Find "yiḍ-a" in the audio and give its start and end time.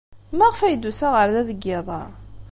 1.65-2.01